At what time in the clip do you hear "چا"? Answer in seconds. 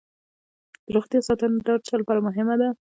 1.87-1.95